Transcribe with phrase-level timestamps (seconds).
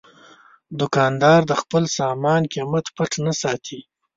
[0.79, 3.79] دوکاندار د خپل سامان قیمت پټ نه ساتي.